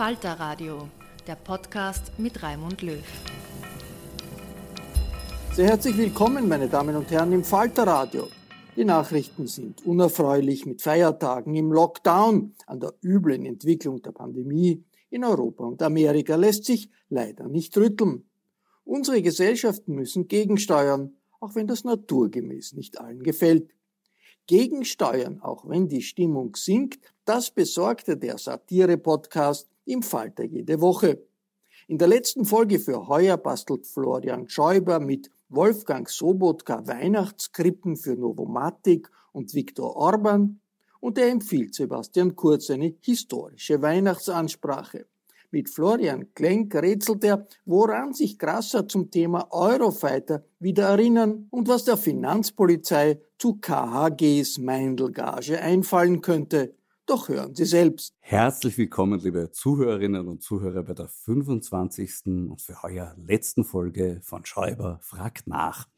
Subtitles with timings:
[0.00, 0.88] Falter Radio,
[1.26, 3.04] der Podcast mit Raimund Löw.
[5.52, 8.26] Sehr herzlich willkommen, meine Damen und Herren, im Falter Radio.
[8.76, 12.54] Die Nachrichten sind unerfreulich mit Feiertagen im Lockdown.
[12.66, 18.24] An der üblen Entwicklung der Pandemie in Europa und Amerika lässt sich leider nicht rütteln.
[18.84, 23.70] Unsere Gesellschaften müssen gegensteuern, auch wenn das naturgemäß nicht allen gefällt.
[24.46, 31.22] Gegensteuern, auch wenn die Stimmung sinkt, das besorgte der Satire-Podcast im Falter jede Woche.
[31.88, 39.10] In der letzten Folge für heuer bastelt Florian Schäuber mit Wolfgang Sobotka Weihnachtskrippen für Novomatic
[39.32, 40.60] und Viktor Orban
[41.00, 45.06] und er empfiehlt Sebastian Kurz eine historische Weihnachtsansprache.
[45.50, 51.84] Mit Florian Klenk rätselt er, woran sich Grasser zum Thema Eurofighter wieder erinnern und was
[51.84, 56.76] der Finanzpolizei zu KHGs Meindelgage einfallen könnte.
[57.10, 58.14] Doch hören Sie selbst.
[58.20, 62.48] Herzlich willkommen, liebe Zuhörerinnen und Zuhörer, bei der 25.
[62.48, 65.88] und für heuer letzten Folge von Schäuber fragt nach.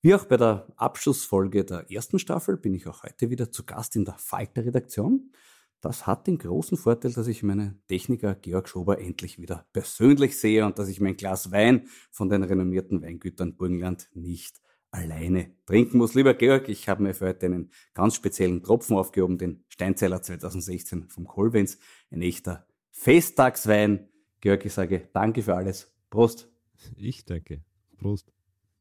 [0.00, 3.94] Wie auch bei der Abschlussfolge der ersten Staffel bin ich auch heute wieder zu Gast
[3.94, 5.32] in der Falter-Redaktion.
[5.82, 10.64] Das hat den großen Vorteil, dass ich meinen Techniker Georg Schober endlich wieder persönlich sehe
[10.64, 16.14] und dass ich mein Glas Wein von den renommierten Weingütern Burgenland nicht alleine trinken muss.
[16.14, 21.08] Lieber Georg, ich habe mir für heute einen ganz speziellen Tropfen aufgehoben, den Steinzeiler 2016
[21.08, 21.78] vom Kolbens,
[22.10, 24.08] ein echter Festtagswein.
[24.40, 25.92] Georg, ich sage danke für alles.
[26.10, 26.50] Prost.
[26.96, 27.64] Ich danke.
[27.96, 28.32] Prost.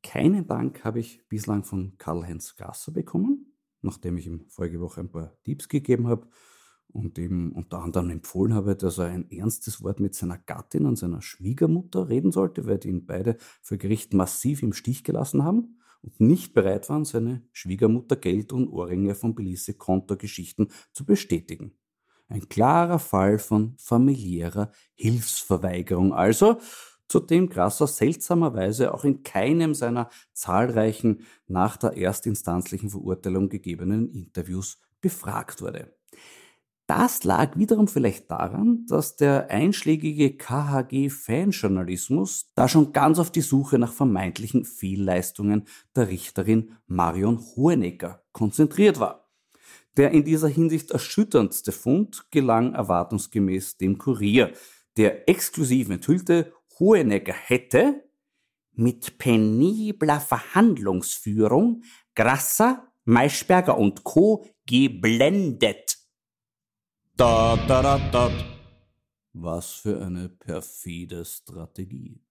[0.03, 5.12] Keinen Dank habe ich bislang von Karl-Heinz Gasser bekommen, nachdem ich ihm vorige Woche ein
[5.12, 6.28] paar Tipps gegeben habe
[6.90, 10.96] und ihm unter anderem empfohlen habe, dass er ein ernstes Wort mit seiner Gattin und
[10.96, 15.76] seiner Schwiegermutter reden sollte, weil die ihn beide für Gericht massiv im Stich gelassen haben
[16.07, 21.73] und nicht bereit waren, seine Schwiegermutter Geld und Ohrringe von Belize Kontergeschichten zu bestätigen.
[22.29, 26.59] Ein klarer Fall von familiärer Hilfsverweigerung also,
[27.07, 34.79] zu dem Grasser seltsamerweise auch in keinem seiner zahlreichen nach der erstinstanzlichen Verurteilung gegebenen Interviews
[34.99, 35.93] befragt wurde.
[36.87, 43.78] Das lag wiederum vielleicht daran, dass der einschlägige KHG-Fanjournalismus da schon ganz auf die Suche
[43.78, 45.66] nach vermeintlichen Fehlleistungen
[45.97, 49.29] der Richterin Marion Hohenecker konzentriert war.
[49.97, 54.53] Der in dieser Hinsicht erschütterndste Fund gelang erwartungsgemäß dem Kurier,
[54.95, 58.05] der exklusiv enthüllte, Hohenecker hätte
[58.72, 61.83] mit penibler Verhandlungsführung
[62.16, 64.45] Grasser, Maischberger und Co.
[64.66, 65.97] geblendet
[67.17, 68.31] da, da, da, da.
[69.34, 72.22] Was für eine perfide Strategie.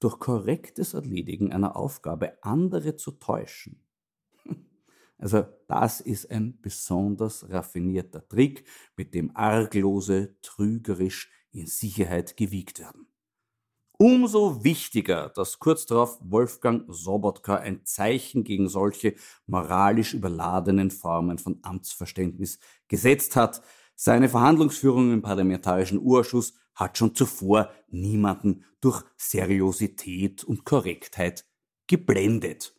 [0.00, 3.80] Durch korrektes Erledigen einer Aufgabe andere zu täuschen.
[5.18, 8.66] Also das ist ein besonders raffinierter Trick,
[8.96, 13.06] mit dem Arglose trügerisch in Sicherheit gewiegt werden.
[13.98, 19.14] Umso wichtiger, dass kurz darauf Wolfgang Sobotka ein Zeichen gegen solche
[19.46, 22.58] moralisch überladenen Formen von Amtsverständnis
[22.88, 23.62] gesetzt hat.
[24.04, 31.46] Seine Verhandlungsführung im Parlamentarischen Urschuss hat schon zuvor niemanden durch Seriosität und Korrektheit
[31.86, 32.74] geblendet.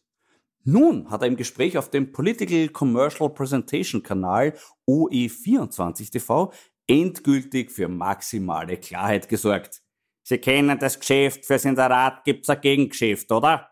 [0.65, 4.53] Nun hat er im Gespräch auf dem Political Commercial Presentation Kanal
[4.85, 6.51] OE24 TV
[6.87, 9.81] endgültig für maximale Klarheit gesorgt.
[10.23, 13.69] Sie kennen das Geschäft, fürs Inserat gibt's ein Gegengeschäft, oder?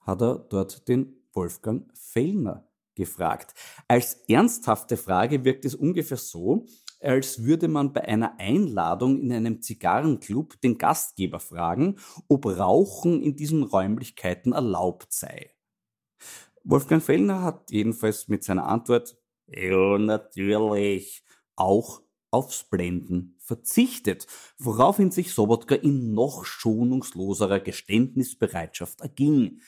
[0.00, 2.65] Hat er dort den Wolfgang Fellner
[2.96, 3.54] gefragt.
[3.86, 6.66] Als ernsthafte Frage wirkt es ungefähr so,
[7.00, 11.96] als würde man bei einer Einladung in einem Zigarrenclub den Gastgeber fragen,
[12.28, 15.50] ob Rauchen in diesen Räumlichkeiten erlaubt sei.
[16.64, 19.16] Wolfgang Fellner hat jedenfalls mit seiner Antwort
[19.46, 21.22] Ja, natürlich
[21.54, 22.02] auch
[22.32, 24.26] aufs Blenden verzichtet,
[24.58, 29.60] woraufhin sich Sobotka in noch schonungsloserer Geständnisbereitschaft erging.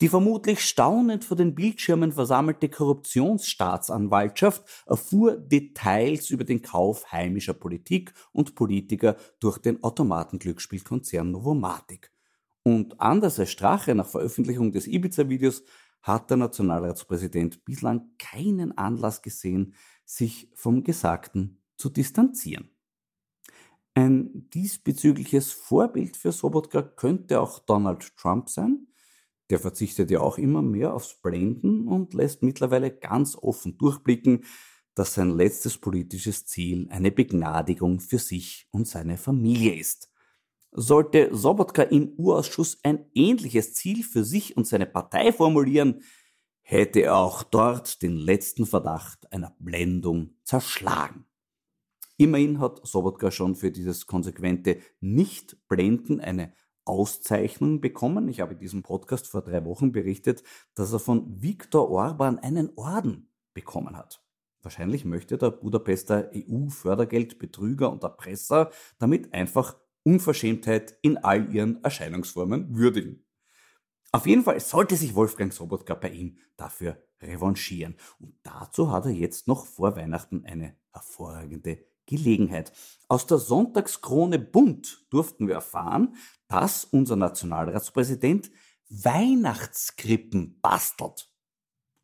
[0.00, 8.14] Die vermutlich staunend vor den Bildschirmen versammelte Korruptionsstaatsanwaltschaft erfuhr Details über den Kauf heimischer Politik
[8.32, 12.10] und Politiker durch den Automatenglücksspielkonzern Novomatic.
[12.62, 15.64] Und anders als Strache nach Veröffentlichung des Ibiza-Videos
[16.02, 19.74] hat der Nationalratspräsident bislang keinen Anlass gesehen,
[20.06, 22.70] sich vom Gesagten zu distanzieren.
[23.92, 28.86] Ein diesbezügliches Vorbild für Sobotka könnte auch Donald Trump sein.
[29.50, 34.44] Der verzichtet ja auch immer mehr aufs Blenden und lässt mittlerweile ganz offen durchblicken,
[34.94, 40.08] dass sein letztes politisches Ziel eine Begnadigung für sich und seine Familie ist.
[40.72, 46.02] Sollte Sobotka im Urausschuss ein ähnliches Ziel für sich und seine Partei formulieren,
[46.60, 51.24] hätte er auch dort den letzten Verdacht einer Blendung zerschlagen.
[52.16, 56.52] Immerhin hat Sobotka schon für dieses konsequente Nicht-Blenden eine
[56.90, 58.28] Auszeichnung bekommen.
[58.28, 60.42] Ich habe in diesem Podcast vor drei Wochen berichtet,
[60.74, 64.22] dass er von Viktor Orban einen Orden bekommen hat.
[64.62, 73.24] Wahrscheinlich möchte der Budapester EU-Fördergeldbetrüger und Erpresser damit einfach Unverschämtheit in all ihren Erscheinungsformen würdigen.
[74.12, 77.96] Auf jeden Fall sollte sich Wolfgang Sobotka bei ihm dafür revanchieren.
[78.18, 82.72] Und dazu hat er jetzt noch vor Weihnachten eine hervorragende Gelegenheit.
[83.08, 86.16] Aus der Sonntagskrone Bund durften wir erfahren,
[86.48, 88.50] dass unser Nationalratspräsident
[88.90, 91.28] Weihnachtskrippen bastelt.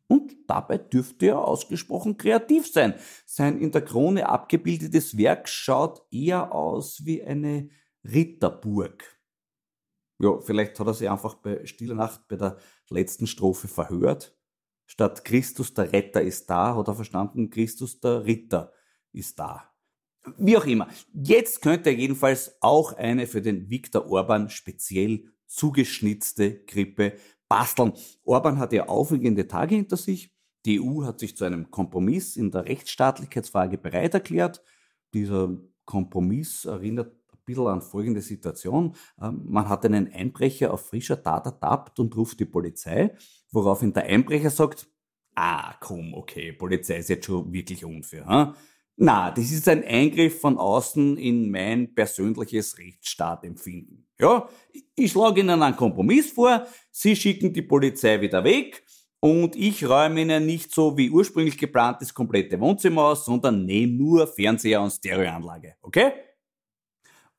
[0.07, 2.95] Und dabei dürfte er ausgesprochen kreativ sein.
[3.25, 7.69] Sein in der Krone abgebildetes Werk schaut eher aus wie eine
[8.05, 9.03] Ritterburg.
[10.19, 12.57] Ja, vielleicht hat er sich einfach bei Stille Nacht bei der
[12.89, 14.35] letzten Strophe verhört.
[14.87, 18.71] Statt Christus der Retter ist da, hat er verstanden, Christus der Ritter
[19.11, 19.69] ist da.
[20.37, 20.87] Wie auch immer.
[21.13, 27.13] Jetzt könnte er jedenfalls auch eine für den Viktor Orban speziell zugeschnitzte Krippe
[27.47, 27.93] basteln.
[28.23, 30.33] Orban hat ja aufregende Tage hinter sich.
[30.65, 34.61] Die EU hat sich zu einem Kompromiss in der Rechtsstaatlichkeitsfrage bereit erklärt.
[35.13, 38.93] Dieser Kompromiss erinnert bisschen an folgende Situation.
[39.19, 43.15] Ähm, man hat einen Einbrecher auf frischer Tat ertappt und ruft die Polizei,
[43.51, 44.87] woraufhin der Einbrecher sagt,
[45.33, 48.27] ah, komm, okay, Polizei ist jetzt schon wirklich unfair.
[48.27, 48.53] Hm?
[48.99, 54.07] Na, das ist ein Eingriff von außen in mein persönliches Rechtsstaatempfinden.
[54.19, 54.49] Ja,
[54.95, 58.83] ich schlage Ihnen einen Kompromiss vor, Sie schicken die Polizei wieder weg
[59.19, 63.93] und ich räume Ihnen nicht so wie ursprünglich geplant das komplette Wohnzimmer aus, sondern nehme
[63.93, 65.75] nur Fernseher und Stereoanlage.
[65.83, 66.13] Okay?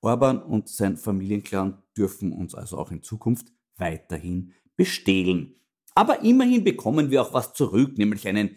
[0.01, 5.57] Orban und sein Familienclan dürfen uns also auch in Zukunft weiterhin bestehlen.
[5.97, 8.55] Aber immerhin bekommen wir auch was zurück, nämlich einen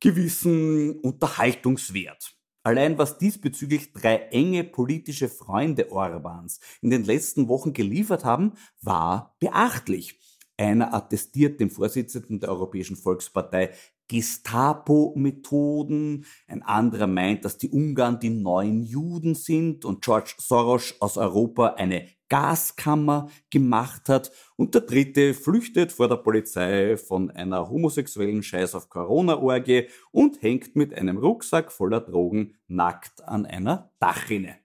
[0.00, 2.34] gewissen Unterhaltungswert.
[2.62, 9.36] Allein was diesbezüglich drei enge politische Freunde Orbans in den letzten Wochen geliefert haben, war
[9.40, 10.20] beachtlich.
[10.56, 13.72] Einer attestiert dem Vorsitzenden der Europäischen Volkspartei
[14.08, 16.24] Gestapo-Methoden.
[16.46, 21.74] Ein anderer meint, dass die Ungarn die neuen Juden sind und George Soros aus Europa
[21.74, 24.30] eine Gaskammer gemacht hat.
[24.56, 30.76] Und der dritte flüchtet vor der Polizei von einer homosexuellen Scheiß auf Corona-Orgie und hängt
[30.76, 34.56] mit einem Rucksack voller Drogen nackt an einer Dachrinne.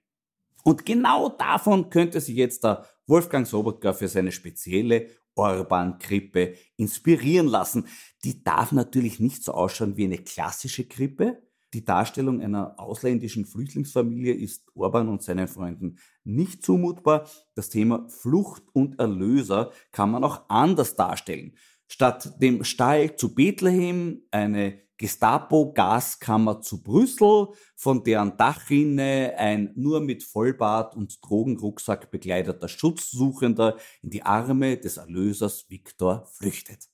[0.62, 7.86] Und genau davon könnte sich jetzt der Wolfgang Sobotka für seine spezielle Orban-Krippe inspirieren lassen.
[8.24, 11.42] Die darf natürlich nicht so ausschauen wie eine klassische Krippe.
[11.74, 17.28] Die Darstellung einer ausländischen Flüchtlingsfamilie ist Orban und seinen Freunden nicht zumutbar.
[17.56, 21.56] Das Thema Flucht und Erlöser kann man auch anders darstellen.
[21.88, 30.22] Statt dem Stall zu Bethlehem eine Gestapo-Gaskammer zu Brüssel, von deren Dachrinne ein nur mit
[30.22, 36.88] Vollbart und Drogenrucksack begleiteter Schutzsuchender in die Arme des Erlösers Viktor flüchtet.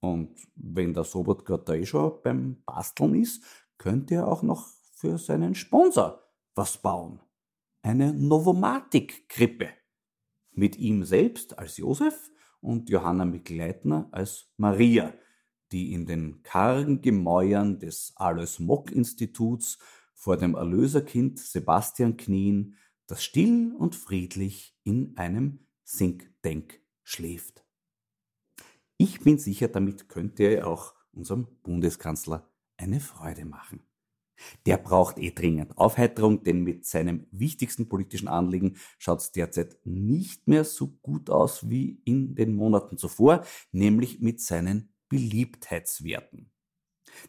[0.00, 3.44] Und wenn der Sobotka da eh schon beim Basteln ist,
[3.78, 6.22] könnte er auch noch für seinen Sponsor
[6.54, 7.20] was bauen.
[7.82, 9.68] Eine Novomatic-Krippe.
[10.52, 12.30] Mit ihm selbst als Josef
[12.60, 15.12] und Johanna Mikleitner als Maria,
[15.72, 19.78] die in den kargen Gemäuern des Alois Mock Instituts
[20.14, 22.76] vor dem Erlöserkind Sebastian knien,
[23.06, 26.30] das still und friedlich in einem Think
[27.02, 27.64] schläft.
[28.96, 33.80] Ich bin sicher, damit könnte er auch unserem Bundeskanzler eine Freude machen.
[34.66, 40.48] Der braucht eh dringend Aufheiterung, denn mit seinem wichtigsten politischen Anliegen schaut es derzeit nicht
[40.48, 46.50] mehr so gut aus wie in den Monaten zuvor, nämlich mit seinen Beliebtheitswerten.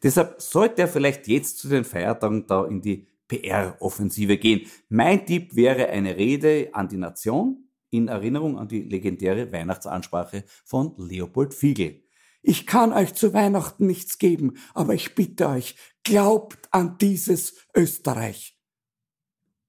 [0.02, 4.70] Deshalb sollte er vielleicht jetzt zu den Feiertagen da in die PR-Offensive gehen.
[4.88, 10.96] Mein Tipp wäre eine Rede an die Nation in Erinnerung an die legendäre Weihnachtsansprache von
[10.98, 12.02] Leopold Fiegel.
[12.42, 18.58] Ich kann euch zu Weihnachten nichts geben, aber ich bitte euch, glaubt an dieses Österreich.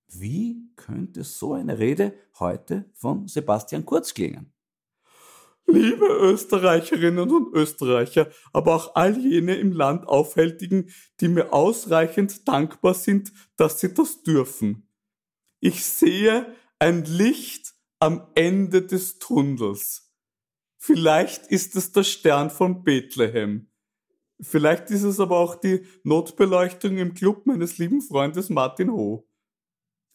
[0.07, 4.54] Wie könnte so eine Rede heute von Sebastian Kurz klingen?
[5.67, 10.91] Liebe Österreicherinnen und Österreicher, aber auch all jene im Land Aufhältigen,
[11.21, 14.89] die mir ausreichend dankbar sind, dass sie das dürfen.
[15.61, 20.13] Ich sehe ein Licht am Ende des Tunnels.
[20.77, 23.71] Vielleicht ist es der Stern von Bethlehem.
[24.41, 29.27] Vielleicht ist es aber auch die Notbeleuchtung im Club meines lieben Freundes Martin Ho.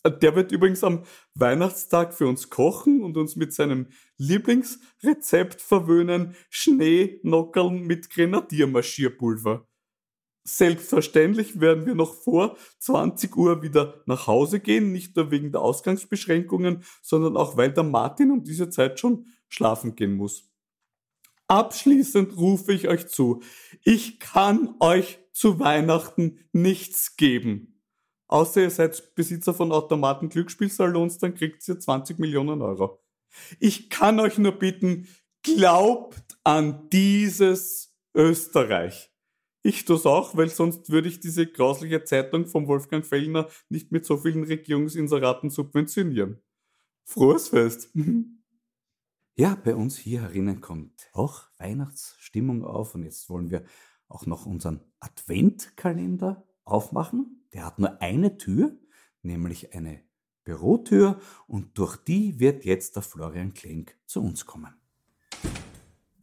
[0.06, 1.03] Der wird übrigens am
[1.36, 3.88] Weihnachtstag für uns kochen und uns mit seinem
[4.18, 9.68] Lieblingsrezept verwöhnen, Schneenockern mit Grenadiermarschierpulver.
[10.46, 15.62] Selbstverständlich werden wir noch vor 20 Uhr wieder nach Hause gehen, nicht nur wegen der
[15.62, 20.50] Ausgangsbeschränkungen, sondern auch weil der Martin um diese Zeit schon schlafen gehen muss.
[21.48, 23.41] Abschließend rufe ich euch zu,
[23.84, 27.78] ich kann euch zu Weihnachten nichts geben.
[28.29, 33.03] Außer ihr seid Besitzer von Automaten Glücksspielsalons, dann kriegt ihr 20 Millionen Euro.
[33.59, 35.07] Ich kann euch nur bitten,
[35.43, 39.12] glaubt an dieses Österreich.
[39.63, 44.05] Ich tue auch, weil sonst würde ich diese grausliche Zeitung von Wolfgang Fellner nicht mit
[44.05, 46.41] so vielen Regierungsinseraten subventionieren.
[47.05, 47.91] Frohes Fest!
[49.36, 53.63] Ja, bei uns hier herinnen kommt auch Weihnachtsstimmung auf und jetzt wollen wir
[54.09, 58.77] auch noch unseren Adventkalender aufmachen der hat nur eine Tür,
[59.21, 60.01] nämlich eine
[60.43, 64.73] Bürotür und durch die wird jetzt der Florian Klenk zu uns kommen.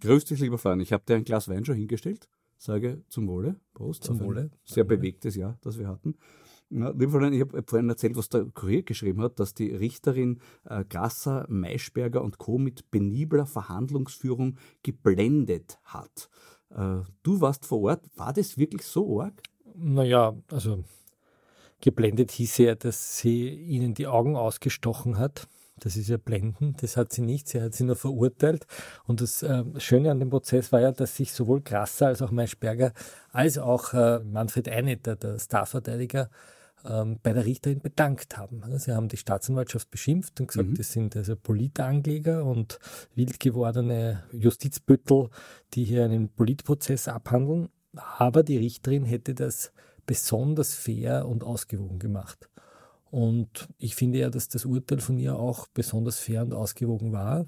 [0.00, 0.80] Grüß dich, lieber Florian.
[0.80, 2.28] Ich habe dir ein Glas Wein schon hingestellt.
[2.58, 3.60] Sage zum Wohle.
[3.74, 4.04] Prost.
[4.04, 4.50] Zum Wohle.
[4.64, 6.16] Sehr bewegtes Jahr, das wir hatten.
[6.68, 10.40] Na, lieber Florian, ich habe vorhin erzählt, was der Kurier geschrieben hat, dass die Richterin
[10.64, 12.58] äh, Grasser, Maischberger und Co.
[12.58, 16.28] mit penibler Verhandlungsführung geblendet hat.
[16.70, 18.08] Äh, du warst vor Ort.
[18.16, 19.42] War das wirklich so arg?
[19.78, 20.84] Naja, also
[21.80, 25.46] Geblendet hieß ja, dass sie ihnen die Augen ausgestochen hat.
[25.78, 28.66] Das ist ja blenden, das hat sie nicht, sie hat sie nur verurteilt.
[29.04, 32.30] Und das äh, Schöne an dem Prozess war ja, dass sich sowohl Grasser als auch
[32.30, 32.92] Maischberger
[33.30, 36.30] als auch äh, Manfred Einetter, der Starverteidiger,
[36.88, 38.62] ähm, bei der Richterin bedankt haben.
[38.78, 40.74] Sie haben die Staatsanwaltschaft beschimpft und gesagt, mhm.
[40.76, 42.78] das sind also Politanleger und
[43.14, 45.28] wild gewordene Justizbüttel,
[45.74, 47.68] die hier einen Politprozess abhandeln.
[47.96, 49.72] Aber die Richterin hätte das
[50.06, 52.48] besonders fair und ausgewogen gemacht.
[53.10, 57.46] Und ich finde ja, dass das Urteil von ihr auch besonders fair und ausgewogen war.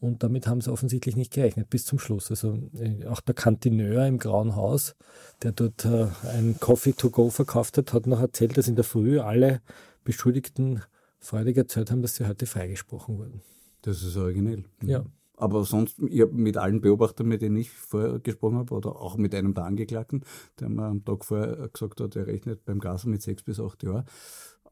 [0.00, 2.30] Und damit haben sie offensichtlich nicht gerechnet, bis zum Schluss.
[2.30, 4.96] Also äh, auch der Kantineur im Grauen Haus,
[5.42, 8.84] der dort äh, ein Coffee to go verkauft hat, hat noch erzählt, dass in der
[8.84, 9.62] Früh alle
[10.04, 10.82] Beschuldigten
[11.20, 13.40] freudig erzählt haben, dass sie heute freigesprochen wurden.
[13.82, 14.64] Das ist originell.
[14.82, 15.06] Ja.
[15.36, 19.16] Aber sonst, ich habe mit allen Beobachtern, mit denen ich vorher gesprochen habe, oder auch
[19.16, 20.24] mit einem der Angeklagten,
[20.60, 23.82] der mir am Tag vorher gesagt hat, er rechnet beim Gas mit sechs bis acht
[23.82, 24.04] Jahren.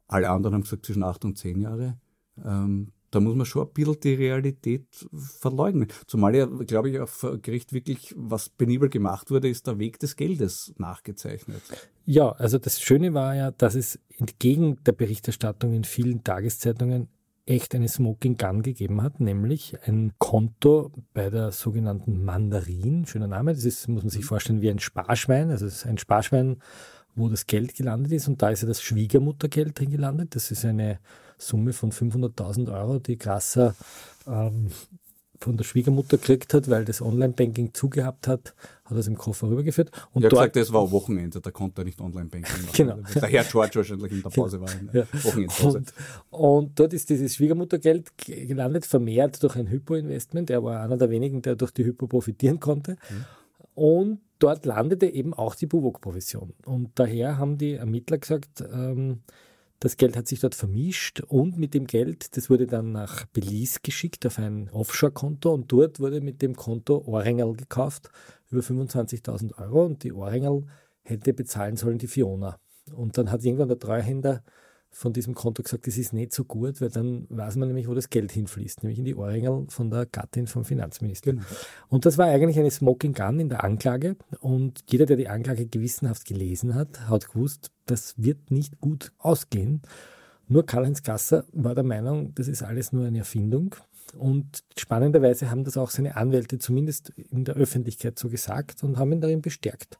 [0.06, 1.98] Alle anderen haben gesagt zwischen acht und zehn Jahre.
[2.44, 5.88] Ähm, da muss man schon ein bisschen die Realität verleugnen.
[6.06, 10.16] Zumal ja, glaube ich, auf Gericht wirklich, was penibel gemacht wurde, ist der Weg des
[10.16, 11.60] Geldes nachgezeichnet.
[12.06, 17.08] Ja, also das Schöne war ja, dass es entgegen der Berichterstattung in vielen Tageszeitungen
[17.46, 23.52] echt eine Smoking Gun gegeben hat, nämlich ein Konto bei der sogenannten Mandarin, schöner Name,
[23.54, 24.26] das ist, muss man sich mhm.
[24.26, 26.58] vorstellen, wie ein Sparschwein, also es ist ein Sparschwein,
[27.14, 30.34] wo das Geld gelandet ist und da ist ja das Schwiegermuttergeld drin gelandet.
[30.34, 30.98] Das ist eine
[31.36, 33.74] Summe von 500.000 Euro, die Grasser
[34.26, 34.68] ähm,
[35.42, 39.48] von der Schwiegermutter gekriegt hat, weil das Online-Banking zugehabt hat, hat er es im Koffer
[39.48, 39.90] rübergeführt.
[40.12, 42.72] Und ja, dort, gesagt, das war Wochenende, da konnte er nicht Online-Banking machen.
[42.72, 42.98] Genau.
[43.14, 44.72] Der Herr George wahrscheinlich in der Pause war.
[44.72, 45.24] In der ja.
[45.24, 45.78] Wochenendpause.
[45.78, 45.92] Und,
[46.30, 50.50] und dort ist dieses Schwiegermuttergeld gelandet, vermehrt durch ein Hypo-Investment.
[50.50, 52.92] Er war einer der wenigen, der durch die Hypo profitieren konnte.
[52.92, 53.24] Mhm.
[53.74, 56.52] Und dort landete eben auch die Buwok-Provision.
[56.64, 59.20] Und daher haben die Ermittler gesagt, ähm,
[59.82, 63.80] das Geld hat sich dort vermischt und mit dem Geld, das wurde dann nach Belize
[63.82, 68.08] geschickt auf ein Offshore-Konto und dort wurde mit dem Konto Ohrengel gekauft
[68.48, 70.66] über 25.000 Euro und die Ohrengel
[71.02, 72.60] hätte bezahlen sollen die Fiona.
[72.94, 74.44] Und dann hat irgendwann der Treuhänder
[74.92, 77.94] von diesem Konto gesagt, das ist nicht so gut, weil dann weiß man nämlich, wo
[77.94, 81.32] das Geld hinfließt, nämlich in die Ohrengel von der Gattin vom Finanzminister.
[81.32, 81.42] Genau.
[81.88, 85.66] Und das war eigentlich eine Smoking Gun in der Anklage und jeder, der die Anklage
[85.66, 89.82] gewissenhaft gelesen hat, hat gewusst, das wird nicht gut ausgehen.
[90.46, 93.74] Nur Karl-Heinz Gasser war der Meinung, das ist alles nur eine Erfindung.
[94.18, 99.12] Und spannenderweise haben das auch seine Anwälte zumindest in der Öffentlichkeit so gesagt und haben
[99.12, 99.98] ihn darin bestärkt.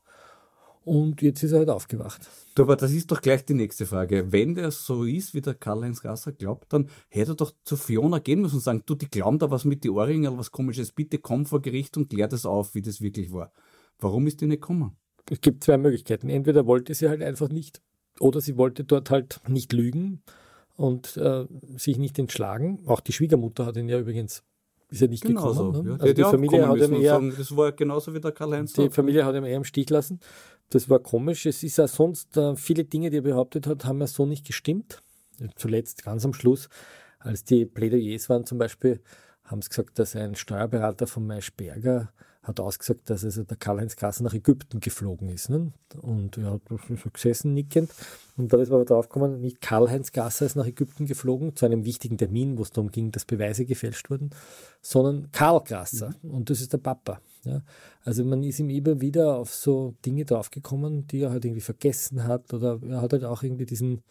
[0.85, 2.29] Und jetzt ist er halt aufgewacht.
[2.55, 4.33] Du, aber das ist doch gleich die nächste Frage.
[4.33, 8.19] Wenn der so ist, wie der Karl-Heinz Gasser glaubt, dann hätte er doch zu Fiona
[8.19, 11.19] gehen müssen und sagen, du, die glauben da was mit die Ohrringe, was komisches, bitte
[11.19, 13.53] komm vor Gericht und klär das auf, wie das wirklich war.
[14.01, 14.97] Warum ist die nicht gekommen?
[15.31, 16.29] Es gibt zwei Möglichkeiten.
[16.29, 17.81] Entweder wollte sie halt einfach nicht
[18.19, 20.23] oder sie wollte dort halt nicht lügen
[20.75, 21.47] und äh,
[21.77, 22.81] sich nicht entschlagen.
[22.87, 24.43] Auch die Schwiegermutter hat ihn ja übrigens
[24.93, 25.75] ist ja nicht genau gekommen.
[25.75, 25.89] So, ne?
[25.89, 25.95] ja.
[25.95, 28.75] Also die, die Familie hat ihm eher, sagen, das war genauso wie der Karl-Heinz.
[28.75, 30.21] Die Familie hat ihn eher im Stich lassen.
[30.71, 31.47] Das war komisch.
[31.47, 34.47] Es ist ja sonst, äh, viele Dinge, die er behauptet hat, haben ja so nicht
[34.47, 35.03] gestimmt.
[35.57, 36.69] Zuletzt ganz am Schluss,
[37.19, 39.01] als die Plädoyers waren zum Beispiel,
[39.45, 44.25] haben sie gesagt, dass ein Steuerberater von Maischberger hat ausgesagt, dass also der Karl-Heinz Gasser
[44.25, 45.49] nach Ägypten geflogen ist.
[45.49, 45.73] Ne?
[46.01, 47.91] Und er hat so gesessen, nickend.
[48.37, 51.67] Und da ist man aber drauf gekommen, nicht Karl-Heinz Gasser ist nach Ägypten geflogen, zu
[51.67, 54.31] einem wichtigen Termin, wo es darum ging, dass Beweise gefälscht wurden,
[54.81, 56.15] sondern Karl Gasser.
[56.23, 56.31] Mhm.
[56.31, 57.21] Und das ist der Papa.
[57.45, 57.63] Ja?
[58.05, 62.25] Also man ist ihm immer wieder auf so Dinge draufgekommen, die er halt irgendwie vergessen
[62.25, 62.52] hat.
[62.52, 64.02] Oder er hat halt auch irgendwie diesen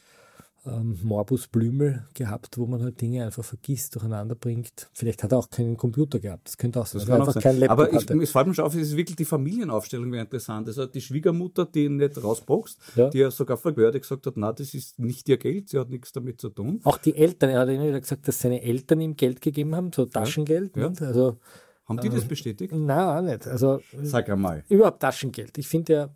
[0.66, 4.90] ähm, Morbus Blümel gehabt, wo man halt Dinge einfach vergisst, durcheinander bringt.
[4.94, 6.48] Vielleicht hat er auch keinen Computer gehabt.
[6.50, 7.00] Das könnte auch sein.
[7.00, 7.44] Das kann einfach sein.
[7.44, 8.22] kein Laptop Aber ich, hatte.
[8.22, 10.68] es fällt mir schon auf, es ist wirklich die Familienaufstellung wäre interessant.
[10.68, 13.10] Also die Schwiegermutter, die ihn nicht rausboxt, ja.
[13.10, 15.90] die ja sogar vor Behörde gesagt hat, na, das ist nicht ihr Geld, sie hat
[15.90, 16.80] nichts damit zu tun.
[16.84, 19.92] Auch die Eltern, er hat immer wieder gesagt, dass seine Eltern ihm Geld gegeben haben,
[19.92, 20.78] so Taschengeld.
[20.78, 20.92] Ja.
[20.92, 21.08] Ja.
[21.08, 21.40] Also,
[21.86, 22.74] haben die ähm, das bestätigt?
[22.74, 23.48] Nein, auch nicht.
[23.48, 24.64] Also, Sag einmal.
[24.70, 25.58] Überhaupt Taschengeld.
[25.58, 26.16] Ich finde ja,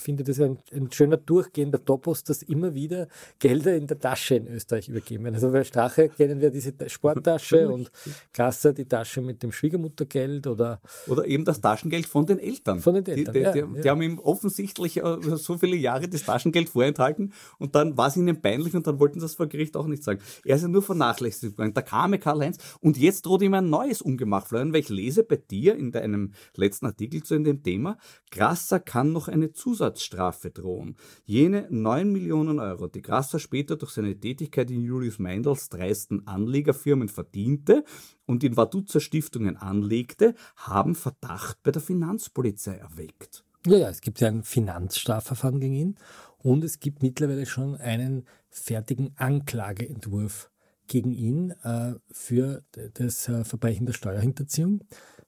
[0.00, 4.46] finde das ein, ein schöner durchgehender Topos, dass immer wieder Gelder in der Tasche in
[4.46, 5.34] Österreich übergeben werden.
[5.34, 7.90] Also bei Strache kennen wir diese Sporttasche und
[8.32, 12.80] Gasser die Tasche mit dem Schwiegermuttergeld oder oder eben das Taschengeld von den Eltern.
[12.80, 13.34] Von den Eltern.
[13.34, 13.82] Die, die, ja, die, ja.
[13.82, 18.16] die haben ihm offensichtlich äh, so viele Jahre das Taschengeld vorenthalten und dann war es
[18.16, 20.20] ihnen peinlich und dann wollten sie das vor Gericht auch nicht sagen.
[20.44, 21.74] Er ist ja nur vernachlässigt worden.
[21.74, 25.36] Da kam Karl-Heinz und jetzt droht ihm ein neues Ungemach, Florian, weil ich lese bei
[25.36, 27.98] dir in deinem letzten Artikel zu dem Thema,
[28.30, 29.52] Grasser kann noch eine
[29.82, 30.96] Zusatzstrafe drohen.
[31.24, 37.08] Jene 9 Millionen Euro, die Grasser später durch seine Tätigkeit in Julius Meindls dreisten Anlegerfirmen
[37.08, 37.84] verdiente
[38.24, 43.44] und in Vaduzzer Stiftungen anlegte, haben Verdacht bei der Finanzpolizei erweckt.
[43.66, 45.94] Ja, ja, es gibt ja ein Finanzstrafverfahren gegen ihn
[46.38, 50.50] und es gibt mittlerweile schon einen fertigen Anklageentwurf
[50.86, 52.64] gegen ihn äh, für
[52.94, 54.84] das äh, Verbrechen der Steuerhinterziehung.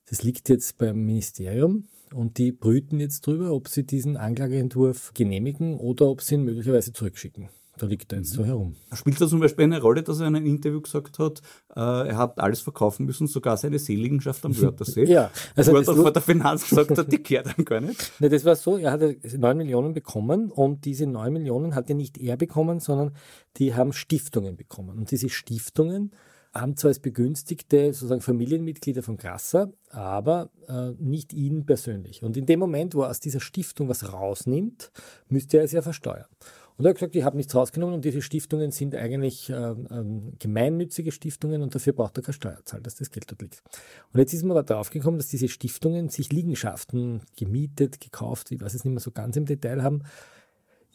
[0.09, 5.77] Das liegt jetzt beim Ministerium und die brüten jetzt drüber, ob sie diesen Anklageentwurf genehmigen
[5.77, 7.49] oder ob sie ihn möglicherweise zurückschicken.
[7.77, 8.37] Da liegt er jetzt mhm.
[8.37, 8.75] so herum.
[8.93, 11.41] Spielt da zum Beispiel eine Rolle, dass er in einem Interview gesagt hat,
[11.75, 15.03] äh, er hat alles verkaufen müssen, sogar seine Seligenschaften am Wörthersee?
[15.11, 15.29] ja.
[15.55, 18.13] Also wo er vor der Finanz gesagt hat, die kehrt ihm gar nicht.
[18.19, 21.95] Ne, das war so, er hatte 9 Millionen bekommen und diese 9 Millionen hat ja
[21.95, 23.11] nicht er bekommen, sondern
[23.57, 24.97] die haben Stiftungen bekommen.
[24.97, 26.11] Und diese Stiftungen
[26.55, 32.23] haben zwar als Begünstigte sozusagen Familienmitglieder von Grasser, aber äh, nicht ihn persönlich.
[32.23, 34.91] Und in dem Moment, wo er aus dieser Stiftung was rausnimmt,
[35.27, 36.27] müsste er es ja versteuern.
[36.77, 39.75] Und er hat gesagt, ich habe nichts rausgenommen und diese Stiftungen sind eigentlich äh,
[40.39, 43.63] gemeinnützige Stiftungen und dafür braucht er keine Steuer zahlen, dass das Geld dort liegt.
[44.11, 48.73] Und jetzt ist man aber draufgekommen, dass diese Stiftungen sich Liegenschaften gemietet, gekauft, ich weiß
[48.73, 50.03] es nicht mehr so ganz im Detail haben,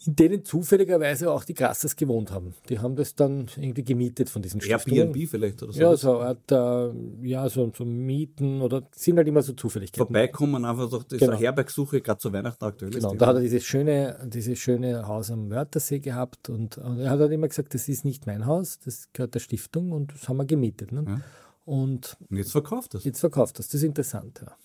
[0.06, 2.54] in denen zufälligerweise auch die Grassers gewohnt haben.
[2.68, 4.98] Die haben das dann irgendwie gemietet von diesen Stiftungen.
[4.98, 5.80] Airbnb vielleicht oder so?
[5.80, 10.06] Ja, so, Art, äh, ja, so, so Mieten oder sind halt immer so Zufälligkeiten.
[10.06, 11.38] Vorbeikommen einfach durch diese genau.
[11.38, 15.50] Herbergsuche, gerade zu Weihnachten aktuell Genau, da hat er dieses schöne, dieses schöne Haus am
[15.50, 19.08] Wörthersee gehabt und, und, er hat halt immer gesagt, das ist nicht mein Haus, das
[19.12, 20.92] gehört der Stiftung und das haben wir gemietet.
[20.92, 21.04] Ne?
[21.06, 21.20] Ja.
[21.66, 23.04] Und, und jetzt verkauft das.
[23.04, 24.56] Jetzt verkauft das, das ist interessant, ja.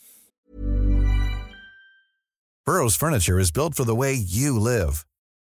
[2.65, 5.05] Burroughs Furniture is built for the way you live.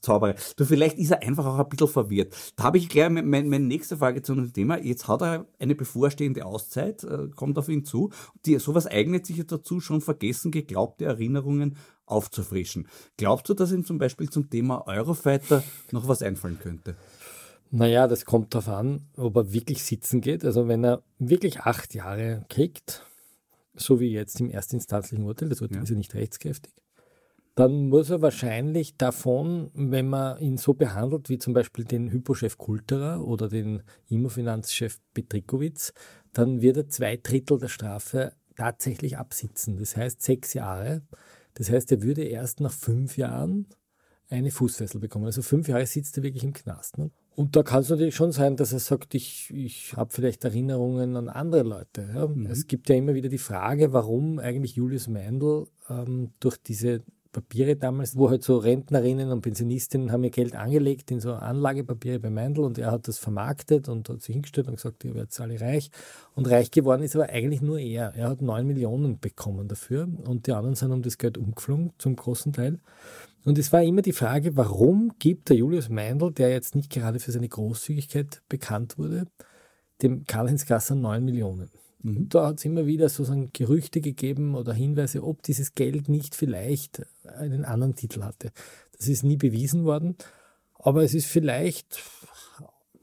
[0.00, 0.34] Zauberei.
[0.56, 2.34] Du, vielleicht ist er einfach auch ein bisschen verwirrt.
[2.56, 4.78] Da habe ich gleich meine, meine nächste Frage zu dem Thema.
[4.78, 8.10] Jetzt hat er eine bevorstehende Auszeit, äh, kommt auf ihn zu.
[8.44, 11.76] Die, sowas eignet sich ja dazu, schon vergessen geglaubte Erinnerungen
[12.06, 12.88] aufzufrischen.
[13.16, 16.96] Glaubst du, dass ihm zum Beispiel zum Thema Eurofighter noch was einfallen könnte?
[17.70, 20.44] Naja, das kommt darauf an, ob er wirklich sitzen geht.
[20.44, 23.04] Also wenn er wirklich acht Jahre kriegt,
[23.74, 25.82] so wie jetzt im erstinstanzlichen Urteil, das Urteil ja.
[25.82, 26.72] ist ja nicht rechtskräftig,
[27.56, 32.58] dann muss er wahrscheinlich davon, wenn man ihn so behandelt, wie zum Beispiel den Hypochef
[32.58, 35.94] Kulterer oder den Immofinanzchef Petrikowitz,
[36.34, 39.78] dann wird er zwei Drittel der Strafe tatsächlich absitzen.
[39.78, 41.00] Das heißt sechs Jahre.
[41.54, 43.66] Das heißt, er würde erst nach fünf Jahren
[44.28, 45.24] eine Fußfessel bekommen.
[45.24, 46.98] Also fünf Jahre sitzt er wirklich im Knast.
[46.98, 47.10] Ne?
[47.36, 51.16] Und da kann es natürlich schon sein, dass er sagt, ich, ich habe vielleicht Erinnerungen
[51.16, 52.06] an andere Leute.
[52.14, 52.26] Ja?
[52.26, 52.46] Mhm.
[52.46, 57.02] Es gibt ja immer wieder die Frage, warum eigentlich Julius Meindl ähm, durch diese
[57.36, 62.18] Papiere damals, wo halt so Rentnerinnen und Pensionistinnen haben ihr Geld angelegt in so Anlagepapiere
[62.18, 65.38] bei Meindl und er hat das vermarktet und hat sich hingestellt und gesagt, ihr werdet
[65.38, 65.90] alle reich.
[66.34, 68.14] Und reich geworden ist aber eigentlich nur er.
[68.14, 72.16] Er hat neun Millionen bekommen dafür und die anderen sind um das Geld umgeflogen, zum
[72.16, 72.80] großen Teil.
[73.44, 77.20] Und es war immer die Frage, warum gibt der Julius Meindl, der jetzt nicht gerade
[77.20, 79.26] für seine Großzügigkeit bekannt wurde,
[80.00, 81.68] dem Karl-Heinz Gasser neun Millionen?
[82.06, 82.28] Mhm.
[82.28, 87.02] Da hat es immer wieder sozusagen Gerüchte gegeben oder Hinweise, ob dieses Geld nicht vielleicht
[87.24, 88.52] einen anderen Titel hatte.
[88.96, 90.16] Das ist nie bewiesen worden,
[90.74, 92.00] aber es ist vielleicht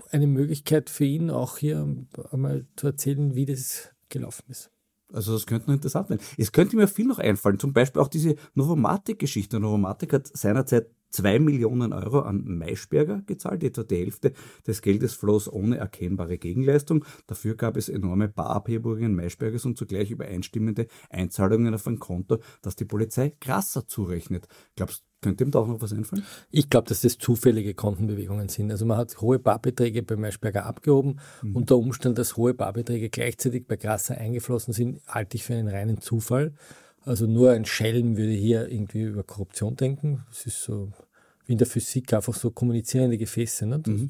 [0.09, 1.85] eine Möglichkeit für ihn auch hier
[2.31, 4.69] einmal zu erzählen, wie das gelaufen ist.
[5.11, 6.19] Also das könnte noch interessant sein.
[6.37, 9.59] Es könnte mir viel noch einfallen, zum Beispiel auch diese Novomatic-Geschichte.
[9.59, 14.33] Novomatic hat seinerzeit zwei Millionen Euro an Maischberger gezahlt, etwa die Hälfte
[14.67, 17.05] des Geldes floss ohne erkennbare Gegenleistung.
[17.27, 22.85] Dafür gab es enorme Barabhebungen Maischbergers und zugleich übereinstimmende Einzahlungen auf ein Konto, das die
[22.85, 24.47] Polizei krasser zurechnet.
[24.75, 26.25] Glaubst könnte ihm da auch noch was einfallen?
[26.51, 28.71] Ich glaube, dass das zufällige Kontenbewegungen sind.
[28.71, 31.19] Also man hat hohe Barbeträge bei Maischberger abgehoben.
[31.41, 31.55] Mhm.
[31.55, 36.01] Unter Umständen, dass hohe Barbeträge gleichzeitig bei Grasser eingeflossen sind, halte ich für einen reinen
[36.01, 36.53] Zufall.
[37.05, 40.23] Also nur ein Schelm würde hier irgendwie über Korruption denken.
[40.29, 40.91] Das ist so
[41.45, 43.65] wie in der Physik einfach so kommunizierende Gefäße.
[43.65, 43.81] Ne?
[43.85, 44.09] Mhm.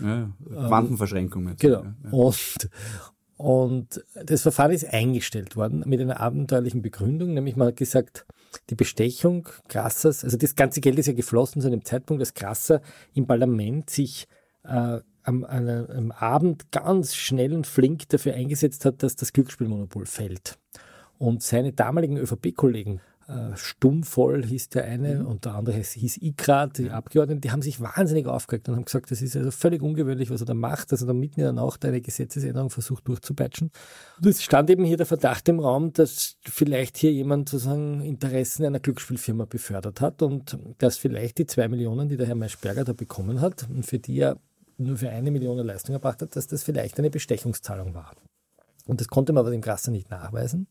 [0.00, 1.56] Ja, Quantenverschränkungen.
[1.58, 1.84] Genau.
[1.84, 2.10] Ja.
[2.10, 2.70] Und,
[3.36, 8.26] und das Verfahren ist eingestellt worden mit einer abenteuerlichen Begründung, nämlich man hat gesagt,
[8.70, 12.82] die Bestechung Grassers, also das ganze Geld ist ja geflossen zu einem Zeitpunkt, dass Grasser
[13.14, 14.28] im Parlament sich
[14.64, 20.58] äh, am, am Abend ganz schnell und flink dafür eingesetzt hat, dass das Glücksspielmonopol fällt.
[21.18, 23.00] Und seine damaligen ÖVP-Kollegen,
[23.54, 25.26] Stummvoll hieß der eine mhm.
[25.26, 29.10] und der andere hieß Ikrat, die Abgeordneten, die haben sich wahnsinnig aufgeregt und haben gesagt,
[29.10, 31.52] das ist also völlig ungewöhnlich, was er da macht, dass er da mitten in der
[31.52, 33.70] Nacht eine Gesetzesänderung versucht durchzupeitschen.
[34.18, 38.64] Und es stand eben hier der Verdacht im Raum, dass vielleicht hier jemand sozusagen Interessen
[38.64, 42.92] einer Glücksspielfirma befördert hat und dass vielleicht die zwei Millionen, die der Herr Maischberger da
[42.92, 44.38] bekommen hat und für die er
[44.78, 48.12] nur für eine Million Leistung erbracht hat, dass das vielleicht eine Bestechungszahlung war.
[48.86, 50.66] Und das konnte man aber dem Grasser nicht nachweisen.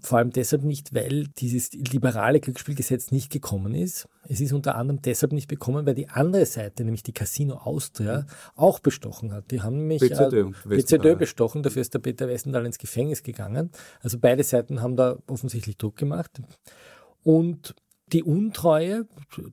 [0.00, 4.08] Vor allem deshalb nicht, weil dieses liberale Glücksspielgesetz nicht gekommen ist.
[4.28, 8.26] Es ist unter anderem deshalb nicht bekommen, weil die andere Seite, nämlich die Casino Austria,
[8.54, 9.50] auch bestochen hat.
[9.50, 13.70] Die haben nämlich BZÖ, äh, BZÖ bestochen, dafür ist der Peter Westendahl ins Gefängnis gegangen.
[14.00, 16.40] Also beide Seiten haben da offensichtlich Druck gemacht.
[17.22, 17.74] Und
[18.12, 19.06] die Untreue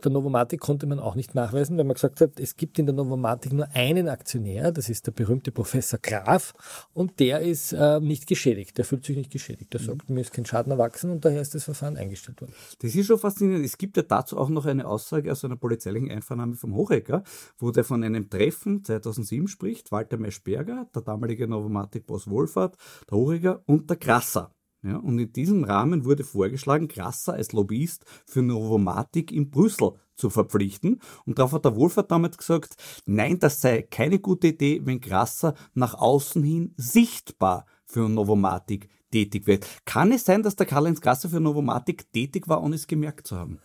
[0.03, 2.95] der Novomatic konnte man auch nicht nachweisen, weil man gesagt hat, es gibt in der
[2.95, 6.53] Novomatic nur einen Aktionär, das ist der berühmte Professor Graf,
[6.93, 9.73] und der ist äh, nicht geschädigt, der fühlt sich nicht geschädigt.
[9.73, 12.53] Der sagt, mir ist kein Schaden erwachsen und daher ist das Verfahren eingestellt worden.
[12.79, 13.65] Das ist schon faszinierend.
[13.65, 17.23] Es gibt ja dazu auch noch eine Aussage aus einer polizeilichen Einvernahme vom Hochecker,
[17.59, 22.75] wo der von einem Treffen 2007 spricht, Walter Meschberger, der damalige Novomatic-Boss Wohlfahrt,
[23.09, 24.51] der Hochecker und der Krasser.
[24.88, 30.30] Ja, und in diesem Rahmen wurde vorgeschlagen, Grasser als Lobbyist für Novomatic in Brüssel zu
[30.30, 31.02] verpflichten.
[31.26, 35.56] Und darauf hat der Wohlfahrt damals gesagt, nein, das sei keine gute Idee, wenn Grasser
[35.73, 39.67] nach außen hin sichtbar für Novomatic tätig wird.
[39.84, 43.36] Kann es sein, dass der Karl-Heinz Grasser für Novomatic tätig war, ohne es gemerkt zu
[43.36, 43.60] haben?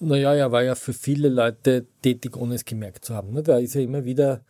[0.00, 3.32] Naja, er war ja für viele Leute tätig, ohne es gemerkt zu haben.
[3.32, 3.44] Ne?
[3.44, 4.40] Da ist er immer wieder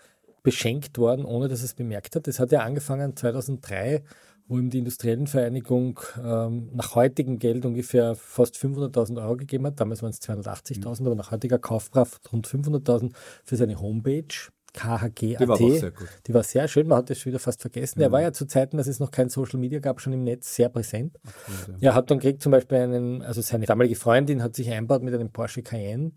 [0.42, 2.26] beschenkt worden, ohne dass er es bemerkt hat.
[2.26, 4.02] Das hat ja angefangen 2003
[4.50, 9.78] wo ihm die Industriellenvereinigung ähm, nach heutigem Geld ungefähr fast 500.000 Euro gegeben hat.
[9.78, 13.12] Damals waren es 280.000, aber nach heutiger Kaufkraft rund 500.000
[13.44, 14.24] für seine Homepage.
[14.72, 16.08] KHG Die war sehr gut.
[16.26, 18.00] Die war sehr schön, man hat das schon wieder fast vergessen.
[18.00, 20.54] Er war ja zu Zeiten, dass es noch kein Social Media gab, schon im Netz
[20.54, 21.18] sehr präsent.
[21.46, 25.02] Absolut, Er hat dann gekriegt zum Beispiel einen, also seine damalige Freundin hat sich einbaut
[25.02, 26.12] mit einem Porsche Cayenne.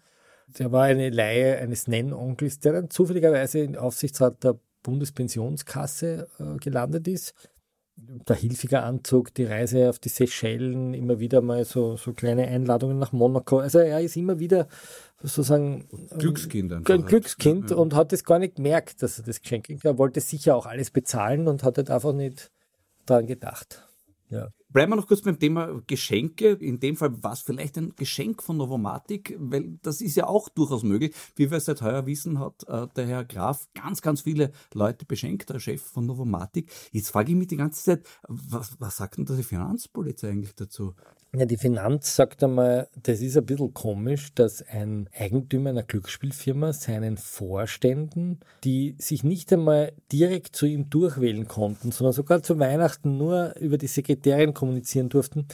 [0.60, 7.08] Der war eine Laie eines Nennonkels, der dann zufälligerweise in Aufsichtsrat der Bundespensionskasse äh, gelandet
[7.08, 7.34] ist.
[7.96, 13.12] Der Hilfiger-Anzug, die Reise auf die Seychellen, immer wieder mal so, so kleine Einladungen nach
[13.12, 13.60] Monaco.
[13.60, 14.68] Also er ist immer wieder
[15.22, 16.84] sozusagen ähm, Glückskind ein.
[16.84, 17.82] Glückskind Ja, ja.
[17.82, 19.86] und hat es gar nicht gemerkt, dass er das Geschenk kriegt.
[19.86, 22.52] Er wollte sicher auch alles bezahlen und hat halt einfach nicht
[23.06, 23.88] daran gedacht.
[24.34, 24.50] Ja.
[24.70, 26.54] Bleiben wir noch kurz beim Thema Geschenke.
[26.54, 30.50] In dem Fall war es vielleicht ein Geschenk von Novomatic, weil das ist ja auch
[30.50, 31.14] durchaus möglich.
[31.36, 35.52] Wie wir seit heuer wissen, hat äh, der Herr Graf ganz, ganz viele Leute beschenkt,
[35.52, 36.72] der Chef von Novomatic.
[36.92, 40.96] Jetzt frage ich mich die ganze Zeit, was, was sagt denn die Finanzpolizei eigentlich dazu?
[41.36, 46.74] Ja, die Finanz sagt einmal, das ist ein bisschen komisch, dass ein Eigentümer einer Glücksspielfirma
[46.74, 53.18] seinen Vorständen, die sich nicht einmal direkt zu ihm durchwählen konnten, sondern sogar zu Weihnachten
[53.18, 55.48] nur über die Sekretärin kommunizieren durften,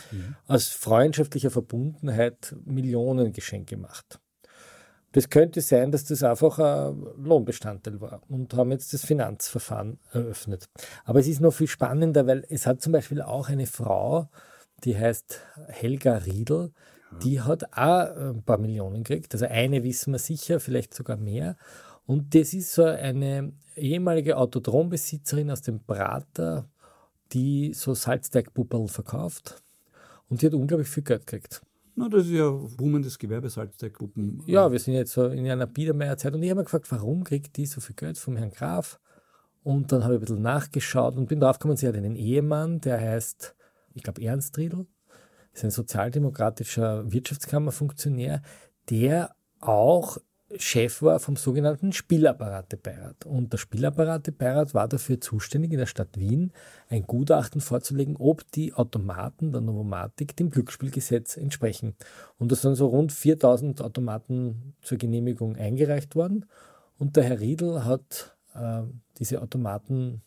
[0.47, 4.19] aus freundschaftlicher Verbundenheit Millionen Geschenke macht.
[5.13, 10.67] Das könnte sein, dass das einfach ein Lohnbestandteil war und haben jetzt das Finanzverfahren eröffnet.
[11.05, 14.29] Aber es ist noch viel spannender, weil es hat zum Beispiel auch eine Frau,
[14.85, 16.71] die heißt Helga Riedel,
[17.23, 19.33] die hat auch ein paar Millionen gekriegt.
[19.33, 21.55] Also eine wissen wir sicher, vielleicht sogar mehr.
[22.05, 26.69] Und das ist so eine ehemalige Autodrombesitzerin aus dem Prater,
[27.31, 29.61] die so Salzteigpuppeln verkauft.
[30.29, 31.61] Und die hat unglaublich viel Geld gekriegt.
[31.95, 34.43] Na, das ist ja boomendes Gewerbe, Salzteigpuppen.
[34.45, 37.57] Ja, wir sind jetzt so in einer Biedermeierzeit und ich habe mir gefragt, warum kriegt
[37.57, 38.99] die so viel Geld vom Herrn Graf?
[39.63, 42.99] Und dann habe ich ein bisschen nachgeschaut und bin draufgekommen, sie hat einen Ehemann, der
[43.01, 43.55] heißt,
[43.99, 44.87] ich glaube, Ernst Riedl,
[45.53, 48.41] ist ein sozialdemokratischer Wirtschaftskammerfunktionär,
[48.89, 50.17] der auch
[50.57, 53.25] Chef war vom sogenannten Spielapparatebeirat.
[53.25, 56.53] Und der Spielapparatebeirat war dafür zuständig, in der Stadt Wien
[56.87, 61.95] ein Gutachten vorzulegen, ob die Automaten der Novomatik dem Glücksspielgesetz entsprechen.
[62.39, 66.45] Und das sind so rund 4000 Automaten zur Genehmigung eingereicht worden.
[66.97, 68.81] Und der Herr Riedl hat äh,
[69.19, 70.23] diese Automaten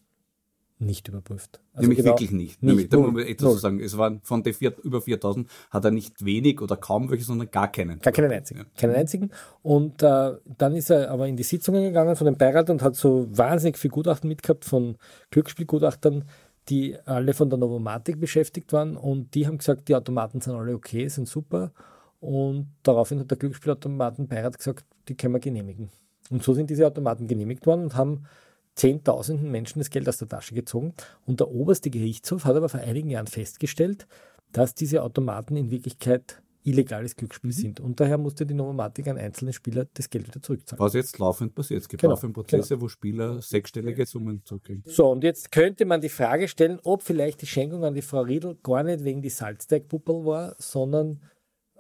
[0.83, 1.61] nicht überprüft.
[1.73, 2.63] Also Nämlich genau- wirklich nicht.
[2.63, 3.53] nicht Nämlich, da muss man etwas null.
[3.55, 3.81] zu sagen.
[3.81, 7.51] Es waren von den vier, über 4000 hat er nicht wenig oder kaum welche, sondern
[7.51, 7.99] gar keinen.
[8.01, 8.61] Gar keinen einzigen.
[8.61, 8.67] Ja.
[8.77, 9.31] Keinen einzigen.
[9.63, 12.97] Und äh, dann ist er aber in die Sitzungen gegangen von dem Beirat und hat
[12.97, 14.97] so wahnsinnig viel Gutachten mitgehabt von
[15.31, 16.25] Glücksspielgutachtern,
[16.69, 18.97] die alle von der Novomatik beschäftigt waren.
[18.97, 21.73] Und die haben gesagt, die Automaten sind alle okay, sind super.
[22.21, 25.91] Und daraufhin hat der Glücksspielautomatenbeirat gesagt, die können wir genehmigen.
[26.31, 28.25] Und so sind diese Automaten genehmigt worden und haben
[28.75, 30.95] Zehntausenden Menschen das Geld aus der Tasche gezogen.
[31.27, 34.07] Und der oberste Gerichtshof hat aber vor einigen Jahren festgestellt,
[34.53, 37.81] dass diese Automaten in Wirklichkeit illegales Glücksspiel sind.
[37.81, 40.81] Und daher musste die Novomatik an einzelne Spieler das Geld wieder zurückzahlen.
[40.81, 41.83] Was jetzt laufend passiert.
[41.83, 44.85] Es gibt Genau, laufend Prozesse, wo Spieler sechsstellige Summen zurückkriegen.
[44.87, 48.21] So, und jetzt könnte man die Frage stellen, ob vielleicht die Schenkung an die Frau
[48.21, 51.21] Riedl gar nicht wegen die Salzteigpuppel war, sondern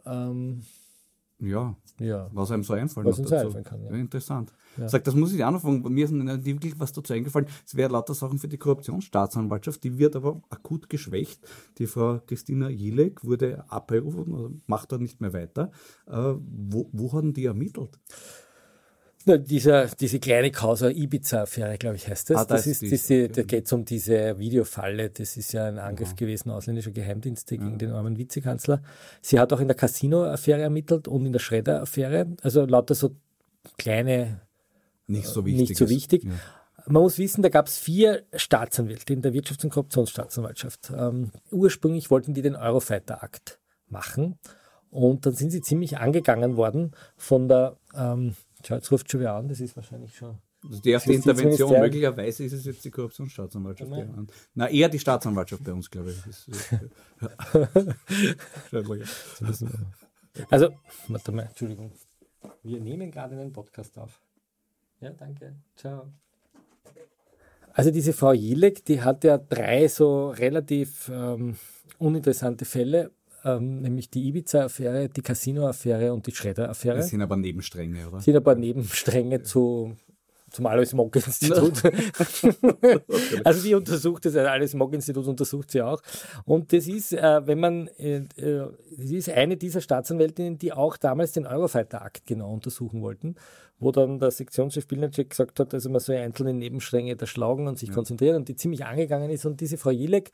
[0.05, 0.63] ähm,
[1.43, 2.31] Ja, ja.
[2.33, 3.35] was einem so einfallen Was dazu.
[3.35, 3.91] einfallen kann, ja.
[3.91, 4.53] interessant.
[4.77, 4.89] Ja.
[4.89, 5.83] Sag, das muss ich auch noch fragen.
[5.93, 7.49] Mir ist nicht wirklich was dazu eingefallen.
[7.67, 9.83] Es wäre lauter Sachen für die Korruptionsstaatsanwaltschaft.
[9.83, 11.41] Die wird aber akut geschwächt.
[11.79, 15.73] Die Frau Christina Jilek wurde abberufen, also macht da nicht mehr weiter.
[16.07, 17.99] Äh, wo, wo haben die ermittelt?
[19.27, 22.37] Dieser, diese kleine Causa Ibiza-Affäre, glaube ich, heißt das.
[22.39, 23.33] Ah, da das ist ist die- diese, okay.
[23.35, 25.11] da geht es um diese Videofalle.
[25.11, 28.83] Das ist ja ein Angriff gewesen ausländischer Geheimdienste gegen den armen Vizekanzler.
[29.21, 32.27] Sie hat auch in der Casino-Affäre ermittelt und in der Schredder-Affäre.
[32.43, 33.15] Also lauter so
[33.79, 34.41] kleine
[35.07, 35.69] Nicht so wichtig.
[35.69, 36.25] nicht so wichtig.
[36.25, 36.31] Ja.
[36.89, 40.91] Man muss wissen, da gab es vier Staatsanwälte in der Wirtschafts- und Korruptionsstaatsanwaltschaft.
[40.97, 44.37] Ähm, ursprünglich wollten die den Eurofighter-Akt machen
[44.91, 48.35] und dann sind sie ziemlich angegangen worden von der, ähm,
[48.67, 50.39] schau, jetzt ruft schon wer an, das ist wahrscheinlich schon.
[50.71, 51.81] Ist die erste Intervention.
[51.81, 53.91] Möglicherweise ist es jetzt die Korruptionsstaatsanwaltschaft.
[53.91, 54.07] Ja.
[54.55, 56.27] Na, eher die Staatsanwaltschaft bei uns, glaube ich.
[56.27, 57.67] Ist, äh,
[60.37, 60.45] ja.
[60.51, 60.71] Also,
[61.09, 61.91] warte mal, Entschuldigung.
[62.63, 64.21] Wir nehmen gerade einen Podcast auf.
[65.01, 65.57] Ja, danke.
[65.77, 66.13] Ciao.
[67.75, 71.57] Also diese Frau Jilek, die hat ja drei so relativ ähm,
[71.99, 73.11] uninteressante Fälle,
[73.45, 76.99] ähm, nämlich die Ibiza-Affäre, die Casino-Affäre und die Schredder-Affäre.
[76.99, 78.21] Das sind aber Nebenstränge, oder?
[78.21, 79.97] sind ein paar Nebenstränge zu,
[80.53, 81.83] zum Alois Mock Institut.
[83.45, 86.03] also die untersucht das, also Alois Mock Institut untersucht sie auch.
[86.45, 90.97] Und das ist, äh, wenn man, äh, äh, sie ist eine dieser Staatsanwältinnen, die auch
[90.97, 93.37] damals den Eurofighter-Akt genau untersuchen wollten,
[93.79, 97.79] wo dann der Sektionschef Pilnacek gesagt hat, also man soll einzelne Nebenstränge da schlagen und
[97.79, 99.45] sich konzentrieren und die ziemlich angegangen ist.
[99.45, 100.31] Und diese Frau Jilek,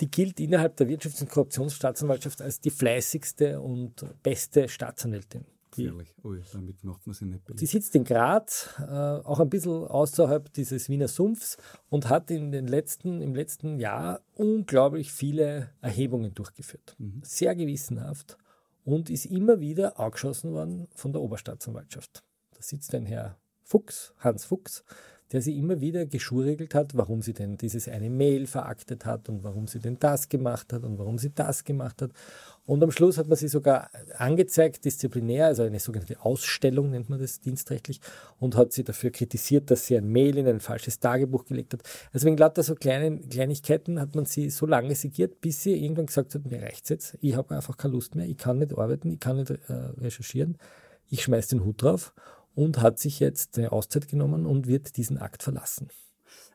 [0.00, 5.44] die gilt innerhalb der Wirtschafts- und Korruptionsstaatsanwaltschaft als die fleißigste und beste Staatsanwältin.
[5.70, 6.14] Gefährlich.
[6.24, 7.60] Ui, damit macht man sie nicht beliebt.
[7.60, 11.56] Sie sitzt in Graz, äh, auch ein bisschen außerhalb dieses Wiener Sumpfs
[11.88, 16.96] und hat in den letzten, im letzten Jahr unglaublich viele Erhebungen durchgeführt.
[16.98, 17.20] Mhm.
[17.24, 18.36] Sehr gewissenhaft
[18.84, 22.24] und ist immer wieder angeschossen worden von der Oberstaatsanwaltschaft.
[22.52, 24.84] Da sitzt ein Herr Fuchs, Hans Fuchs,
[25.32, 29.44] der sie immer wieder geschurigelt hat, warum sie denn dieses eine Mail veraktet hat und
[29.44, 32.10] warum sie denn das gemacht hat und warum sie das gemacht hat.
[32.66, 37.18] Und am Schluss hat man sie sogar angezeigt, disziplinär, also eine sogenannte Ausstellung nennt man
[37.18, 38.00] das dienstrechtlich,
[38.38, 41.82] und hat sie dafür kritisiert, dass sie ein Mail in ein falsches Tagebuch gelegt hat.
[42.12, 46.06] Also wegen lauter so kleinen Kleinigkeiten hat man sie so lange segiert, bis sie irgendwann
[46.06, 49.10] gesagt hat, mir reicht's jetzt, ich habe einfach keine Lust mehr, ich kann nicht arbeiten,
[49.10, 50.56] ich kann nicht äh, recherchieren,
[51.08, 52.12] ich schmeiß den Hut drauf
[52.54, 55.88] und hat sich jetzt eine Auszeit genommen und wird diesen Akt verlassen.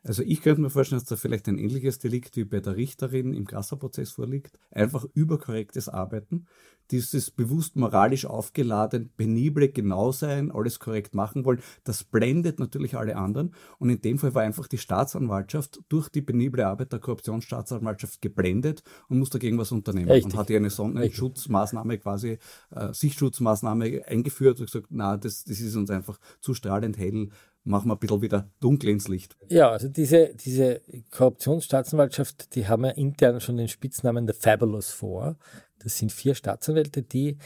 [0.06, 3.34] Also ich könnte mir vorstellen, dass da vielleicht ein ähnliches Delikt wie bei der Richterin
[3.34, 4.60] im Gasserprozess vorliegt.
[4.70, 6.46] Einfach überkorrektes Arbeiten,
[6.92, 13.16] dieses bewusst moralisch aufgeladen, penible genau sein, alles korrekt machen wollen, das blendet natürlich alle
[13.16, 13.56] anderen.
[13.80, 18.84] Und in dem Fall war einfach die Staatsanwaltschaft durch die penible Arbeit der Korruptionsstaatsanwaltschaft geblendet
[19.10, 20.12] und muss dagegen was unternehmen.
[20.12, 20.34] Richtig.
[20.34, 22.38] Und hat hier eine Sonnenschutzmaßnahme quasi,
[22.70, 27.30] äh, Sichtschutzmaßnahme eingeführt und gesagt, na, das, das ist uns einfach zu strahlend hell,
[27.66, 29.36] machen wir ein bisschen wieder dunkel ins Licht.
[29.50, 35.36] Ja, also diese, diese Korruptionsstaatsanwaltschaft, die haben ja intern schon den Spitznamen The Fabulous vor.
[35.80, 37.38] Das sind vier Staatsanwälte, die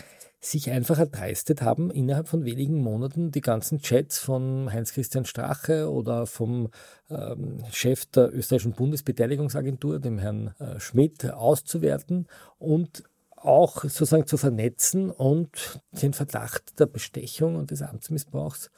[0.42, 6.26] sich einfach erdreistet haben, innerhalb von wenigen Monaten die ganzen Chats von Heinz-Christian Strache oder
[6.28, 6.70] vom
[7.10, 12.28] ähm, Chef der österreichischen Bundesbeteiligungsagentur, dem Herrn äh, Schmidt, auszuwerten
[12.58, 13.04] und
[13.36, 18.70] auch sozusagen zu vernetzen und den Verdacht der Bestechung und des Amtsmissbrauchs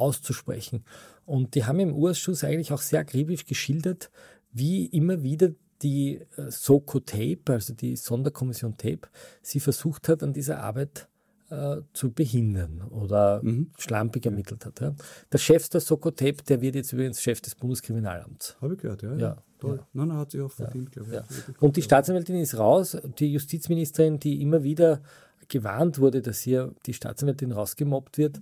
[0.00, 0.84] auszusprechen.
[1.26, 4.10] Und die haben im Urschuss eigentlich auch sehr akribisch geschildert,
[4.52, 5.50] wie immer wieder
[5.82, 9.08] die äh, SOCO Tape, also die Sonderkommission Tape,
[9.42, 11.08] sie versucht hat, an dieser Arbeit
[11.50, 13.70] äh, zu behindern oder mhm.
[13.78, 14.80] schlampig ermittelt hat.
[14.80, 14.94] Ja.
[15.32, 18.56] Der Chef der SOCO Tape, der wird jetzt übrigens Chef des Bundeskriminalamts.
[18.60, 19.16] Habe ich gehört, ja.
[19.16, 19.36] ja.
[19.58, 19.76] Toll.
[19.76, 19.86] Ja.
[19.92, 21.14] Nein, nein, hat sich auch verdient, glaube ich.
[21.16, 21.24] Ja.
[21.60, 25.02] Und die Staatsanwältin ist raus, die Justizministerin, die immer wieder
[25.48, 28.40] gewarnt wurde, dass hier die Staatsanwältin rausgemobbt wird,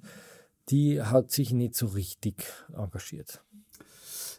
[0.69, 2.45] die hat sich nicht so richtig
[2.77, 3.43] engagiert.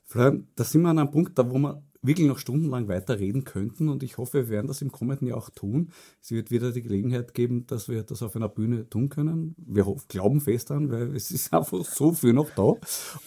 [0.06, 3.44] Florian, da sind wir an einem Punkt, da wo wir wirklich noch stundenlang weiter reden
[3.44, 5.90] könnten und ich hoffe, wir werden das im kommenden Jahr auch tun.
[6.22, 9.56] Es wird wieder die Gelegenheit geben, dass wir das auf einer Bühne tun können.
[9.58, 12.74] Wir glauben fest daran, weil es ist einfach so viel noch da.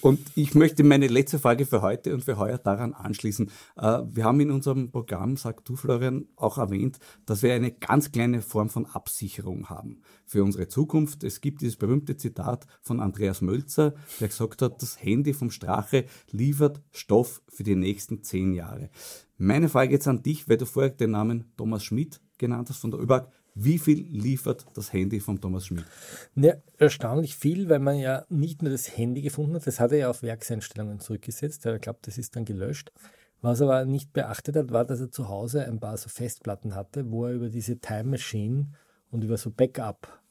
[0.00, 3.50] Und ich möchte meine letzte Frage für heute und für heuer daran anschließen.
[3.76, 8.10] Äh, wir haben in unserem Programm, sagt du Florian, auch erwähnt, dass wir eine ganz
[8.10, 11.24] kleine Form von Absicherung haben für unsere Zukunft.
[11.24, 16.06] Es gibt dieses berühmte Zitat von Andreas Mölzer, der gesagt hat, das Handy vom Strache
[16.30, 18.61] liefert Stoff für die nächsten zehn Jahre.
[19.38, 22.90] Meine Frage jetzt an dich, weil du vorher den Namen Thomas Schmidt genannt hast von
[22.90, 23.28] der ÖBAG.
[23.54, 25.84] Wie viel liefert das Handy von Thomas Schmidt?
[26.34, 29.98] Ja, erstaunlich viel, weil man ja nicht nur das Handy gefunden hat, das hat er
[29.98, 31.66] ja auf Werkseinstellungen zurückgesetzt.
[31.66, 32.92] Er glaubt, das ist dann gelöscht.
[33.42, 36.74] Was er aber nicht beachtet hat, war, dass er zu Hause ein paar so Festplatten
[36.74, 38.68] hatte, wo er über diese Time Machine
[39.10, 39.50] und über so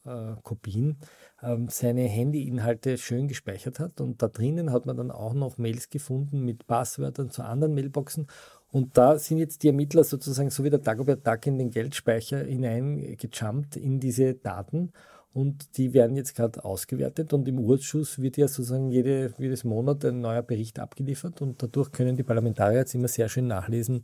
[0.03, 0.97] Backup-Kopien
[1.41, 4.01] ähm, seine Handyinhalte schön gespeichert hat.
[4.01, 8.27] Und da drinnen hat man dann auch noch Mails gefunden mit Passwörtern zu anderen Mailboxen.
[8.71, 12.39] Und da sind jetzt die Ermittler sozusagen so wie der Dagobert Duck in den Geldspeicher
[12.39, 14.93] hineingejumpt in diese Daten.
[15.33, 20.03] Und die werden jetzt gerade ausgewertet und im Urschuss wird ja sozusagen jede, jedes Monat
[20.03, 24.03] ein neuer Bericht abgeliefert und dadurch können die Parlamentarier jetzt immer sehr schön nachlesen,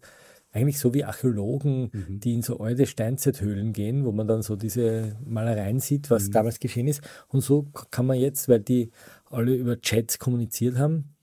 [0.58, 2.20] eigentlich so wie Archäologen, mhm.
[2.20, 6.32] die in so alte Steinzeithöhlen gehen, wo man dann so diese Malereien sieht, was mhm.
[6.32, 7.02] damals geschehen ist.
[7.28, 8.92] Und so kann man jetzt, weil die
[9.30, 11.16] alle über Chats kommuniziert haben,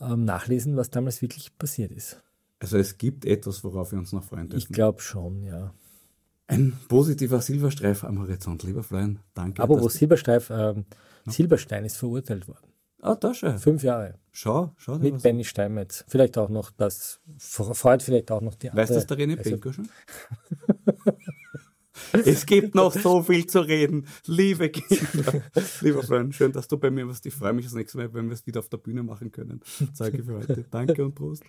[0.00, 2.22] ähm, nachlesen, was damals wirklich passiert ist.
[2.60, 4.58] Also es gibt etwas, worauf wir uns noch freuen dürfen.
[4.58, 5.72] Ich glaube schon, ja.
[6.46, 9.20] Ein positiver Silberstreif am Horizont, lieber Florian.
[9.32, 9.62] Danke.
[9.62, 10.84] Aber wo Silberstreif, ähm,
[11.26, 12.66] Silberstein ist verurteilt worden.
[13.00, 13.58] Ah, da schon.
[13.58, 14.18] Fünf Jahre.
[14.34, 14.98] Schau, schau.
[14.98, 16.04] Mit Benny Steinmetz.
[16.08, 18.82] Vielleicht auch noch das, freut vielleicht auch noch die andere.
[18.82, 19.88] Weißt du das der René also, Benko schon?
[22.24, 24.06] es gibt noch so viel zu reden.
[24.24, 25.42] Liebe Kinder.
[25.82, 27.26] Lieber Freund, schön, dass du bei mir warst.
[27.26, 29.60] Ich freue mich das nächste Mal, wenn wir es wieder auf der Bühne machen können.
[29.92, 30.64] Zeige für heute.
[30.70, 31.44] Danke und Prost.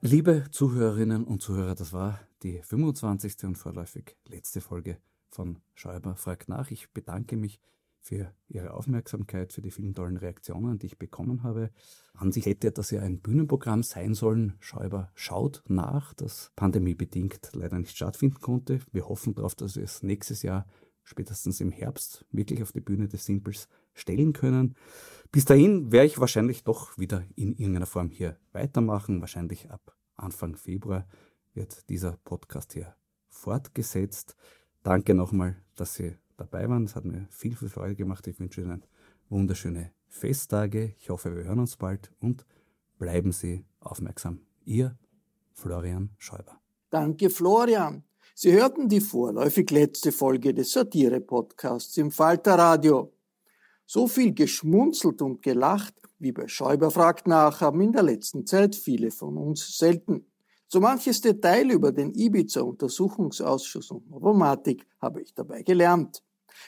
[0.00, 3.44] Liebe Zuhörerinnen und Zuhörer, das war die 25.
[3.44, 4.96] und vorläufig letzte Folge
[5.28, 6.70] von Schäuber fragt nach.
[6.70, 7.60] Ich bedanke mich
[8.00, 11.70] für Ihre Aufmerksamkeit, für die vielen tollen Reaktionen, die ich bekommen habe.
[12.14, 14.54] An sich hätte das ja ein Bühnenprogramm sein sollen.
[14.60, 18.80] Schäuber schaut nach, das pandemiebedingt leider nicht stattfinden konnte.
[18.92, 20.66] Wir hoffen darauf, dass wir es nächstes Jahr,
[21.04, 24.74] spätestens im Herbst, wirklich auf die Bühne des Simples stellen können.
[25.30, 29.20] Bis dahin werde ich wahrscheinlich doch wieder in irgendeiner Form hier weitermachen.
[29.20, 31.06] Wahrscheinlich ab Anfang Februar
[31.54, 32.94] wird dieser Podcast hier
[33.28, 34.36] fortgesetzt.
[34.82, 36.84] Danke nochmal, dass Sie dabei waren.
[36.84, 38.26] Es hat mir viel, viel Freude gemacht.
[38.26, 38.84] Ich wünsche Ihnen
[39.28, 40.94] wunderschöne Festtage.
[40.98, 42.46] Ich hoffe, wir hören uns bald und
[42.98, 44.40] bleiben Sie aufmerksam.
[44.64, 44.96] Ihr
[45.52, 46.60] Florian Schäuber.
[46.90, 48.04] Danke, Florian.
[48.34, 53.12] Sie hörten die vorläufig letzte Folge des Satire-Podcasts im Falter Radio.
[53.84, 58.74] So viel geschmunzelt und gelacht wie bei Schäuber fragt nach haben in der letzten Zeit
[58.74, 60.26] viele von uns selten.
[60.66, 66.22] So manches Detail über den Ibiza-Untersuchungsausschuss und Novomatic habe ich dabei gelernt.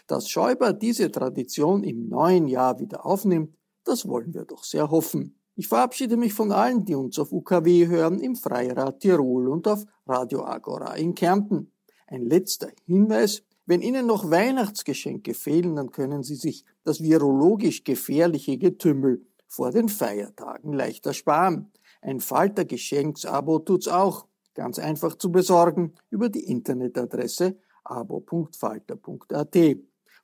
[0.07, 5.36] Dass Schäuber diese Tradition im neuen Jahr wieder aufnimmt, das wollen wir doch sehr hoffen.
[5.57, 9.84] Ich verabschiede mich von allen, die uns auf UKW hören, im Freirad Tirol und auf
[10.07, 11.72] Radio Agora in Kärnten.
[12.07, 13.43] Ein letzter Hinweis.
[13.66, 19.88] Wenn Ihnen noch Weihnachtsgeschenke fehlen, dann können Sie sich das virologisch gefährliche Getümmel vor den
[19.88, 21.70] Feiertagen leichter sparen.
[22.01, 24.26] Ein Falter Geschenksabo tut's auch.
[24.55, 29.57] Ganz einfach zu besorgen über die Internetadresse abo.falter.at.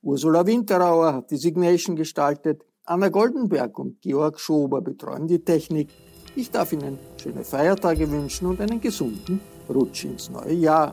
[0.02, 2.64] Ursula Winterauer hat die Signation gestaltet.
[2.84, 5.90] Anna Goldenberg und Georg Schober betreuen die Technik.
[6.36, 10.92] Ich darf Ihnen schöne Feiertage wünschen und einen gesunden Rutsch ins neue Jahr.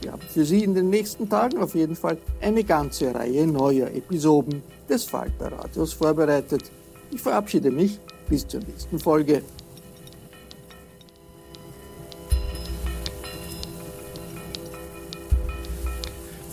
[0.00, 3.88] Wir haben für Sie in den nächsten Tagen auf jeden Fall eine ganze Reihe neuer
[3.88, 6.70] Episoden des Falter Radios vorbereitet.
[7.10, 9.42] Ich verabschiede mich bis zur nächsten Folge.